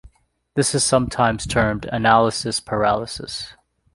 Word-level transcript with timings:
This 0.55 0.73
is 0.73 0.83
sometimes 0.83 1.45
termed 1.45 1.85
analysis 1.85 2.59
paralysis. 2.59 3.53